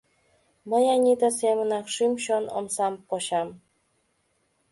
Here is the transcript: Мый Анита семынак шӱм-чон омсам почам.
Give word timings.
Мый 0.69 0.83
Анита 0.95 1.29
семынак 1.39 1.85
шӱм-чон 1.93 2.43
омсам 2.57 2.93
почам. 3.07 3.49